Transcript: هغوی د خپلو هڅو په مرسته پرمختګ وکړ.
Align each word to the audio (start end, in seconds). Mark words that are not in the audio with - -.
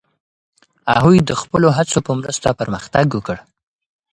هغوی 0.93 1.17
د 1.21 1.31
خپلو 1.41 1.67
هڅو 1.77 1.99
په 2.07 2.11
مرسته 2.19 2.49
پرمختګ 2.59 3.05
وکړ. 3.13 3.37